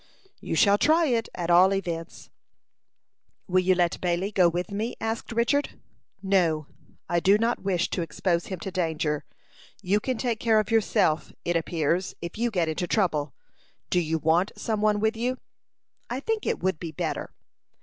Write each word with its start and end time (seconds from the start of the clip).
"You 0.39 0.55
shall 0.55 0.79
try 0.79 1.05
it, 1.09 1.29
at 1.35 1.51
all 1.51 1.71
events." 1.75 2.31
"Will 3.47 3.59
you 3.59 3.75
let 3.75 4.01
Bailey 4.01 4.31
go 4.31 4.49
with 4.49 4.71
me?" 4.71 4.95
asked 4.99 5.31
Richard. 5.31 5.79
"No; 6.23 6.65
I 7.07 7.19
do 7.19 7.37
not 7.37 7.61
wish 7.61 7.87
to 7.91 8.01
expose 8.01 8.47
him 8.47 8.59
to 8.61 8.71
danger. 8.71 9.25
You 9.83 9.99
can 9.99 10.17
take 10.17 10.39
care 10.39 10.59
of 10.59 10.71
yourself, 10.71 11.31
it 11.45 11.55
appears, 11.55 12.15
if 12.19 12.35
you 12.35 12.49
get 12.49 12.67
into 12.67 12.87
trouble. 12.87 13.35
Do 13.91 13.99
you 13.99 14.17
want 14.17 14.53
some 14.57 14.81
one 14.81 14.99
with 14.99 15.15
you?" 15.15 15.37
"I 16.09 16.19
think 16.19 16.47
it 16.47 16.63
would 16.63 16.79
be 16.79 16.91
better." 16.91 17.31